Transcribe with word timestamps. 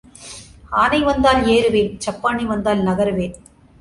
ஆனை 0.83 0.99
வந்தால் 1.03 1.41
ஏறுவேன் 1.45 1.91
சப்பாணி 2.05 2.45
வந்தால் 2.45 2.81
நகருவேன். 2.81 3.35